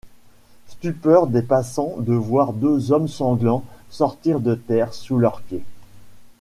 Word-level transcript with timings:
Stupeur 0.65 1.27
des 1.27 1.43
passants 1.43 1.97
de 1.99 2.13
voir 2.15 2.53
deux 2.53 2.91
hommes 2.91 3.07
sanglants 3.07 3.63
sortir 3.91 4.39
de 4.39 4.55
terre 4.55 4.95
sous 4.95 5.19
leurs 5.19 5.41
pieds. 5.43 5.61